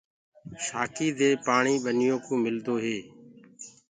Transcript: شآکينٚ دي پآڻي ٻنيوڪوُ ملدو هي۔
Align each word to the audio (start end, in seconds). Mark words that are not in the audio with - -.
شآکينٚ 0.65 1.15
دي 1.19 1.29
پآڻي 1.45 1.75
ٻنيوڪوُ 1.83 2.33
ملدو 2.43 2.75
هي۔ 2.83 2.97